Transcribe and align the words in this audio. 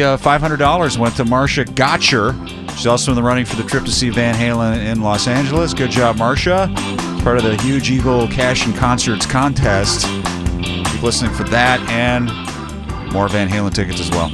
Uh, 0.00 0.16
$500 0.16 0.98
went 0.98 1.14
to 1.14 1.24
Marcia 1.24 1.64
Gotcher. 1.64 2.34
She's 2.70 2.88
also 2.88 3.12
in 3.12 3.14
the 3.14 3.22
running 3.22 3.44
for 3.44 3.54
the 3.54 3.62
trip 3.62 3.84
to 3.84 3.92
see 3.92 4.10
Van 4.10 4.34
Halen 4.34 4.84
in 4.84 5.02
Los 5.02 5.28
Angeles. 5.28 5.72
Good 5.72 5.92
job, 5.92 6.16
Marcia. 6.18 6.68
Part 7.22 7.36
of 7.36 7.44
the 7.44 7.56
Huge 7.62 7.92
Eagle 7.92 8.26
Cash 8.26 8.66
and 8.66 8.74
Concerts 8.74 9.24
contest. 9.24 10.04
Keep 10.64 11.00
listening 11.00 11.32
for 11.32 11.44
that 11.44 11.78
and 11.88 12.26
more 13.12 13.28
Van 13.28 13.48
Halen 13.48 13.72
tickets 13.72 14.00
as 14.00 14.10
well 14.10 14.30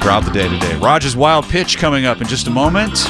throughout 0.00 0.24
the 0.24 0.30
day 0.32 0.48
today. 0.48 0.74
Rogers 0.76 1.14
Wild 1.14 1.44
Pitch 1.44 1.76
coming 1.76 2.06
up 2.06 2.22
in 2.22 2.26
just 2.26 2.46
a 2.46 2.50
moment. 2.50 3.06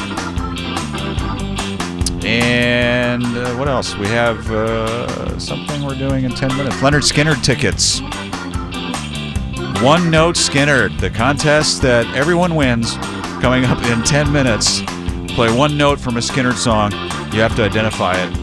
And 2.27 3.23
uh, 3.23 3.55
what 3.55 3.69
else? 3.69 3.97
We 3.97 4.09
have 4.09 4.51
uh, 4.51 5.39
something 5.39 5.85
we're 5.85 5.95
doing 5.95 6.25
in 6.25 6.33
10 6.33 6.57
minutes. 6.57 6.75
Lynyrd 6.79 7.09
Skynyrd 7.09 7.45
tickets. 7.45 8.01
One 9.83 10.11
Note 10.11 10.35
Skynyrd, 10.35 11.01
the 11.01 11.09
contest 11.09 11.81
that 11.81 12.05
everyone 12.15 12.55
wins, 12.55 12.99
coming 13.41 13.65
up 13.65 13.83
in 13.87 14.03
10 14.03 14.31
minutes. 14.31 14.83
Play 15.35 15.51
one 15.57 15.79
note 15.79 15.99
from 15.99 16.19
a 16.19 16.21
Skynyrd 16.21 16.57
song. 16.57 16.93
You 17.33 17.41
have 17.41 17.57
to 17.57 17.65
identify 17.65 18.13
it, 18.13 18.37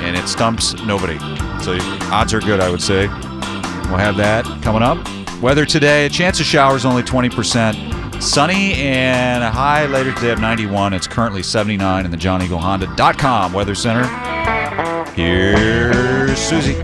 and 0.00 0.16
it 0.16 0.26
stumps 0.26 0.72
nobody. 0.84 1.18
So 1.62 1.76
odds 2.10 2.32
are 2.32 2.40
good, 2.40 2.58
I 2.58 2.70
would 2.70 2.80
say. 2.80 3.08
We'll 3.88 3.98
have 3.98 4.16
that 4.16 4.46
coming 4.62 4.82
up. 4.82 5.06
Weather 5.42 5.66
today, 5.66 6.06
a 6.06 6.08
chance 6.08 6.40
of 6.40 6.46
showers 6.46 6.86
only 6.86 7.02
20%. 7.02 8.22
Sunny 8.22 8.72
and 8.76 9.44
a 9.44 9.50
high 9.50 9.84
later 9.88 10.14
today 10.14 10.30
of 10.30 10.40
91. 10.40 10.94
It's 10.94 11.06
currently 11.06 11.42
79 11.42 12.06
in 12.06 12.10
the 12.10 12.16
JohnEagleHonda.com 12.16 13.52
Weather 13.52 13.74
Center. 13.74 14.06
Here's 15.12 16.38
Susie. 16.38 16.82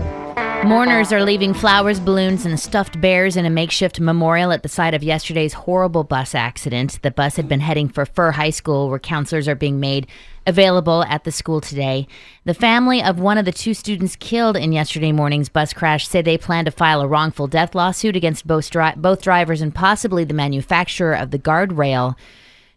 Mourners 0.65 1.13
are 1.13 1.23
leaving 1.23 1.53
flowers, 1.53 1.99
balloons, 1.99 2.45
and 2.45 2.59
stuffed 2.59 2.99
bears 2.99 3.37
in 3.37 3.45
a 3.45 3.49
makeshift 3.49 3.99
memorial 3.99 4.51
at 4.51 4.63
the 4.63 4.69
site 4.69 4.93
of 4.93 5.03
yesterday's 5.03 5.53
horrible 5.53 6.03
bus 6.03 6.35
accident. 6.35 6.99
The 7.03 7.11
bus 7.11 7.35
had 7.35 7.47
been 7.47 7.61
heading 7.61 7.87
for 7.87 8.05
Furr 8.05 8.31
High 8.31 8.49
School, 8.49 8.89
where 8.89 8.99
counselors 8.99 9.47
are 9.47 9.55
being 9.55 9.79
made 9.79 10.07
available 10.45 11.03
at 11.03 11.23
the 11.23 11.31
school 11.31 11.61
today. 11.61 12.07
The 12.43 12.53
family 12.53 13.01
of 13.01 13.19
one 13.19 13.37
of 13.37 13.45
the 13.45 13.51
two 13.51 13.73
students 13.73 14.15
killed 14.15 14.57
in 14.57 14.73
yesterday 14.73 15.11
morning's 15.11 15.47
bus 15.47 15.73
crash 15.73 16.07
say 16.07 16.21
they 16.21 16.37
plan 16.37 16.65
to 16.65 16.71
file 16.71 17.01
a 17.01 17.07
wrongful 17.07 17.47
death 17.47 17.73
lawsuit 17.73 18.15
against 18.15 18.47
both, 18.47 18.69
dri- 18.69 18.93
both 18.97 19.21
drivers 19.21 19.61
and 19.61 19.73
possibly 19.73 20.25
the 20.25 20.33
manufacturer 20.33 21.13
of 21.13 21.31
the 21.31 21.39
guardrail. 21.39 22.15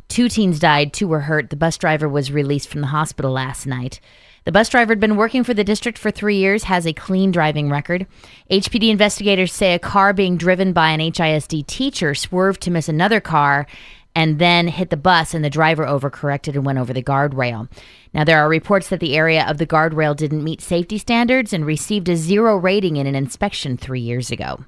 Two 0.08 0.28
teens 0.28 0.58
died, 0.58 0.92
two 0.92 1.08
were 1.08 1.20
hurt. 1.20 1.50
The 1.50 1.56
bus 1.56 1.76
driver 1.78 2.08
was 2.08 2.30
released 2.30 2.68
from 2.68 2.82
the 2.82 2.88
hospital 2.88 3.32
last 3.32 3.66
night. 3.66 4.00
The 4.44 4.52
bus 4.52 4.68
driver 4.68 4.92
had 4.92 5.00
been 5.00 5.16
working 5.16 5.44
for 5.44 5.52
the 5.52 5.64
district 5.64 5.98
for 5.98 6.10
three 6.10 6.36
years, 6.36 6.64
has 6.64 6.86
a 6.86 6.92
clean 6.92 7.30
driving 7.30 7.70
record. 7.70 8.06
HPD 8.50 8.90
investigators 8.90 9.52
say 9.52 9.74
a 9.74 9.78
car 9.78 10.12
being 10.12 10.36
driven 10.36 10.72
by 10.72 10.90
an 10.90 11.00
HISD 11.00 11.66
teacher 11.66 12.14
swerved 12.14 12.62
to 12.62 12.70
miss 12.70 12.88
another 12.88 13.20
car 13.20 13.66
and 14.14 14.38
then 14.38 14.68
hit 14.68 14.90
the 14.90 14.96
bus, 14.96 15.34
and 15.34 15.44
the 15.44 15.50
driver 15.50 15.84
overcorrected 15.84 16.54
and 16.54 16.64
went 16.64 16.78
over 16.78 16.92
the 16.92 17.02
guardrail. 17.02 17.68
Now, 18.12 18.24
there 18.24 18.38
are 18.38 18.48
reports 18.48 18.88
that 18.88 18.98
the 18.98 19.16
area 19.16 19.46
of 19.46 19.58
the 19.58 19.66
guardrail 19.66 20.16
didn't 20.16 20.42
meet 20.42 20.60
safety 20.60 20.98
standards 20.98 21.52
and 21.52 21.64
received 21.64 22.08
a 22.08 22.16
zero 22.16 22.56
rating 22.56 22.96
in 22.96 23.06
an 23.06 23.14
inspection 23.14 23.76
three 23.76 24.00
years 24.00 24.32
ago. 24.32 24.64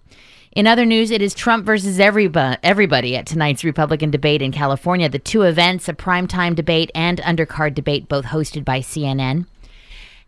In 0.52 0.66
other 0.66 0.84
news, 0.84 1.10
it 1.10 1.22
is 1.22 1.34
Trump 1.34 1.64
versus 1.64 1.98
everybody, 1.98 2.58
everybody 2.62 3.16
at 3.16 3.26
tonight's 3.26 3.64
Republican 3.64 4.10
debate 4.10 4.42
in 4.42 4.52
California. 4.52 5.08
The 5.08 5.18
two 5.18 5.42
events, 5.42 5.88
a 5.88 5.94
primetime 5.94 6.54
debate 6.54 6.90
and 6.94 7.18
undercard 7.22 7.74
debate, 7.74 8.06
both 8.06 8.26
hosted 8.26 8.64
by 8.64 8.80
CNN. 8.80 9.46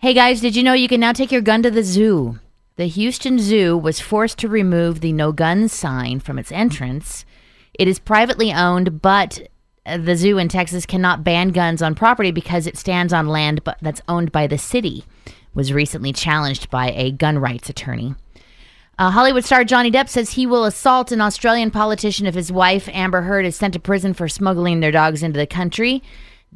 Hey 0.05 0.13
guys, 0.13 0.43
did 0.43 0.55
you 0.55 0.63
know 0.63 0.75
you 0.75 0.87
can 0.87 1.01
now 1.01 1.13
take 1.13 1.33
your 1.33 1.41
gun 1.41 1.63
to 1.63 1.71
the 1.71 1.83
zoo? 1.83 2.39
The 2.77 2.89
Houston 2.89 3.39
Zoo 3.39 3.75
was 3.75 4.01
forced 4.01 4.37
to 4.41 4.51
remove 4.51 5.01
the 5.01 5.15
no 5.15 5.33
guns 5.33 5.73
sign 5.73 6.21
from 6.21 6.39
its 6.39 6.53
entrance. 6.53 7.25
It 7.73 7.89
is 7.89 7.99
privately 7.99 8.53
owned, 8.53 9.01
but 9.01 9.49
the 9.87 10.15
zoo 10.15 10.37
in 10.37 10.49
Texas 10.49 10.85
cannot 10.85 11.25
ban 11.25 11.53
guns 11.53 11.81
on 11.81 11.95
property 11.95 12.33
because 12.33 12.67
it 12.67 12.77
stands 12.77 13.15
on 13.15 13.29
land 13.29 13.63
that's 13.81 14.03
owned 14.07 14.31
by 14.31 14.47
the 14.47 14.59
city. 14.59 15.07
Was 15.55 15.73
recently 15.73 16.13
challenged 16.13 16.69
by 16.69 16.91
a 16.91 17.11
gun 17.11 17.39
rights 17.39 17.71
attorney. 17.71 18.15
Uh, 18.99 19.11
Hollywood 19.11 19.47
star 19.47 19.65
Johnny 19.65 19.91
Depp 19.91 20.11
says 20.11 20.33
he 20.33 20.45
will 20.45 20.67
assault 20.67 21.13
an 21.13 21.23
Australian 21.23 21.71
politician 21.71 22.27
if 22.27 22.35
his 22.35 22.53
wife 22.53 22.91
Amber 22.93 23.23
Heard 23.23 23.47
is 23.47 23.57
sent 23.57 23.73
to 23.73 23.81
prison 23.81 24.13
for 24.13 24.29
smuggling 24.29 24.81
their 24.81 24.93
dogs 24.93 25.23
into 25.23 25.39
the 25.39 25.47
country. 25.47 26.03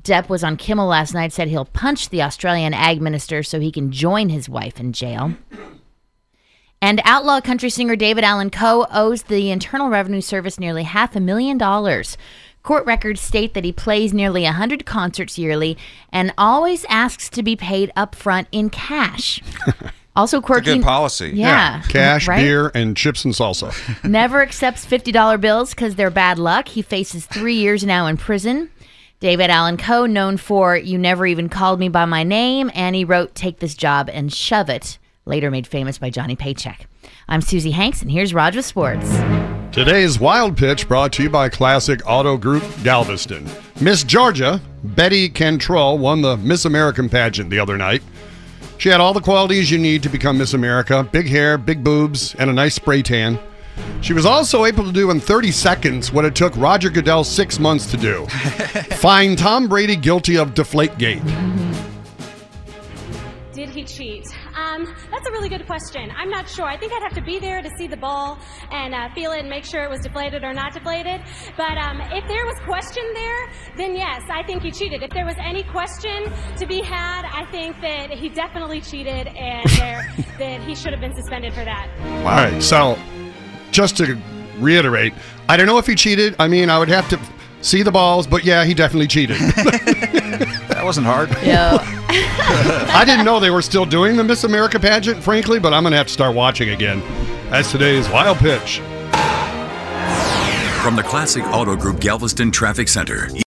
Depp 0.03 0.29
was 0.29 0.45
on 0.45 0.57
Kimmel 0.57 0.87
last 0.87 1.13
night, 1.15 1.33
said 1.33 1.49
he'll 1.49 1.65
punch 1.65 2.09
the 2.09 2.23
Australian 2.23 2.73
ag 2.75 3.01
minister 3.01 3.43
so 3.43 3.61
he 3.61 3.73
can 3.73 3.91
join 3.91 4.29
his 4.29 4.49
wife 4.49 4.79
in 4.79 4.93
jail. 4.93 5.35
And 6.81 7.01
outlaw 7.05 7.41
country 7.41 7.71
singer 7.71 7.97
David 7.97 8.23
Allan 8.23 8.51
Coe 8.51 8.87
owes 8.93 9.25
the 9.25 9.51
Internal 9.51 9.89
Revenue 9.89 10.21
Service 10.21 10.61
nearly 10.61 10.85
half 10.85 11.17
a 11.17 11.21
million 11.21 11.59
dollars. 11.59 12.17
Court 12.63 12.87
records 12.87 13.21
state 13.21 13.55
that 13.55 13.65
he 13.65 13.73
plays 13.73 14.13
nearly 14.13 14.43
100 14.43 14.85
concerts 14.87 15.39
yearly 15.39 15.77
and 16.13 16.33
always 16.39 16.85
asks 16.89 17.29
to 17.31 17.43
be 17.43 17.57
paid 17.57 17.91
up 17.97 18.15
front 18.15 18.49
in 18.53 18.71
cash. 18.71 19.43
Also 20.17 20.41
quirky. 20.41 20.75
good 20.75 20.83
policy. 20.83 21.31
Yeah. 21.33 21.81
Cash, 21.83 22.27
right? 22.27 22.41
beer, 22.41 22.73
and 22.75 22.97
chips 22.97 23.25
and 23.25 23.33
salsa. 23.33 23.73
Never 24.03 24.43
accepts 24.43 24.85
$50 24.85 25.41
bills 25.41 25.71
because 25.71 25.95
they're 25.95 26.11
bad 26.11 26.41
luck. 26.41 26.67
He 26.67 26.83
faces 26.83 27.25
three 27.25 27.55
years 27.55 27.85
now 27.85 28.09
in 28.09 28.17
prison. 28.17 28.69
David 29.21 29.51
Allan 29.51 29.79
Coe, 29.79 30.07
known 30.07 30.37
for 30.37 30.77
You 30.77 30.97
Never 30.97 31.27
Even 31.27 31.49
Called 31.49 31.81
Me 31.81 31.89
By 31.89 32.05
My 32.05 32.23
Name, 32.23 32.71
and 32.73 32.95
he 32.95 33.05
wrote 33.05 33.35
Take 33.35 33.59
This 33.59 33.75
Job 33.75 34.09
and 34.13 34.33
Shove 34.33 34.71
It, 34.71 34.97
later 35.27 35.51
made 35.51 35.67
famous 35.67 35.99
by 35.99 36.09
Johnny 36.09 36.37
Paycheck. 36.37 36.87
I'm 37.27 37.41
Susie 37.41 37.73
Hanks, 37.73 38.01
and 38.01 38.13
here's 38.13 38.33
Roger 38.33 38.63
Sports. 38.63 39.11
Today's 39.73 40.21
Wild 40.21 40.57
Pitch 40.57 40.87
brought 40.87 41.13
to 41.15 41.25
you 41.25 41.31
by 41.31 41.49
Classic 41.49 42.01
Auto 42.07 42.37
Group 42.37 42.63
Galveston. 42.85 43.45
Miss 43.81 44.05
Georgia, 44.05 44.61
Betty 44.85 45.29
Cantrell, 45.29 45.99
won 45.99 46.23
the 46.23 46.37
Miss 46.37 46.65
American 46.65 47.09
pageant 47.09 47.51
the 47.51 47.59
other 47.59 47.77
night. 47.77 48.05
She 48.79 48.89
had 48.89 49.01
all 49.01 49.15
the 49.15 49.21
qualities 49.21 49.69
you 49.69 49.79
need 49.79 50.05
to 50.05 50.09
become 50.09 50.39
Miss 50.39 50.55
America 50.55 51.03
big 51.11 51.27
hair, 51.27 51.59
big 51.59 51.83
boobs, 51.83 52.37
and 52.37 52.49
a 52.49 52.53
nice 52.53 52.77
spray 52.77 53.03
tan. 53.03 53.41
She 54.01 54.13
was 54.13 54.27
also 54.27 54.65
able 54.65 54.85
to 54.85 54.93
do 54.93 55.11
in 55.11 55.21
30 55.21 55.51
seconds 55.51 56.13
what 56.13 56.25
it 56.25 56.35
took 56.35 56.57
Roger 56.57 56.91
Goodell 56.91 57.25
six 57.25 57.59
months 57.59 57.91
to 57.91 57.97
do 57.97 58.27
find 58.97 59.37
Tom 59.37 59.69
Brady 59.69 59.97
guilty 59.97 60.37
of 60.37 60.55
Deflategate. 60.55 61.25
Did 63.53 63.71
he 63.71 63.83
cheat? 63.83 64.25
Um, 64.55 64.87
that's 65.11 65.27
a 65.27 65.33
really 65.33 65.49
good 65.49 65.67
question. 65.67 66.13
I'm 66.17 66.31
not 66.31 66.49
sure. 66.49 66.65
I 66.65 66.77
think 66.77 66.93
I'd 66.93 67.03
have 67.03 67.15
to 67.15 67.21
be 67.21 67.41
there 67.41 67.61
to 67.61 67.71
see 67.77 67.89
the 67.89 67.97
ball 67.97 68.39
and 68.71 68.95
uh, 68.95 69.13
feel 69.15 69.33
it 69.33 69.41
and 69.41 69.51
make 69.51 69.65
sure 69.65 69.83
it 69.83 69.91
was 69.91 70.01
deflated 70.01 70.45
or 70.45 70.53
not 70.55 70.75
deflated. 70.75 71.21
But 71.57 71.77
um, 71.77 72.01
if 72.13 72.27
there 72.29 72.47
was 72.47 72.57
question 72.65 73.03
there, 73.15 73.53
then 73.77 73.97
yes, 73.97 74.23
I 74.31 74.45
think 74.45 74.63
he 74.63 74.71
cheated. 74.71 75.03
If 75.03 75.11
there 75.11 75.25
was 75.25 75.35
any 75.39 75.65
question 75.65 76.33
to 76.57 76.67
be 76.67 76.81
had, 76.81 77.25
I 77.25 77.47
think 77.51 77.81
that 77.81 78.11
he 78.11 78.29
definitely 78.29 78.81
cheated 78.81 79.27
and 79.27 79.69
there, 79.71 80.15
that 80.39 80.61
he 80.63 80.77
should 80.77 80.93
have 80.93 81.01
been 81.01 81.17
suspended 81.17 81.53
for 81.53 81.65
that. 81.65 81.89
All 82.01 82.25
right, 82.25 82.63
so 82.63 82.97
just 83.79 83.97
to 83.97 84.19
reiterate, 84.59 85.15
I 85.49 85.57
don't 85.57 85.69
know 85.69 85.79
if 85.79 85.87
he 85.87 85.95
cheated. 85.95 86.35
I 86.41 86.49
mean, 86.49 86.69
I 86.69 86.81
would 86.81 86.89
have 86.89 87.09
to 87.11 87.21
see 87.61 87.85
the 87.85 87.93
balls, 87.93 88.27
but 88.27 88.43
yeah, 88.45 88.65
he 88.65 88.75
definitely 88.75 89.07
cheated. 89.07 89.39
That 90.69 90.85
wasn't 90.85 91.07
hard. 91.07 91.31
Yo, 91.43 91.79
I 92.95 93.03
didn't 93.05 93.25
know 93.25 93.41
they 93.41 93.51
were 93.51 93.63
still 93.63 93.85
doing 93.85 94.17
the 94.17 94.23
Miss 94.23 94.45
America 94.45 94.79
pageant, 94.79 95.21
frankly, 95.25 95.59
but 95.59 95.75
I'm 95.75 95.83
going 95.83 95.91
to 95.91 95.97
have 95.97 96.07
to 96.07 96.13
start 96.13 96.37
watching 96.37 96.71
again. 96.71 97.01
That's 97.51 97.73
today's 97.73 98.09
Wild 98.11 98.39
Pitch. 98.39 98.79
From 100.81 100.95
the 100.95 101.03
Classic 101.05 101.43
Auto 101.47 101.75
Group 101.75 101.99
Galveston 101.99 102.53
Traffic 102.53 102.87
Center. 102.87 103.29